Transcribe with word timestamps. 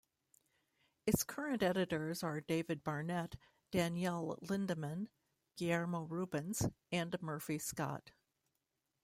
Its 1.05 1.23
current 1.23 1.61
editors 1.61 2.23
are 2.23 2.41
Dave 2.41 2.83
Barnette, 2.83 3.35
Danielle 3.69 4.39
Lindemann, 4.41 5.09
Guillermo 5.57 6.05
Rubens, 6.05 6.65
and 6.91 7.15
Murphy 7.21 7.59
Scott. 7.59 8.09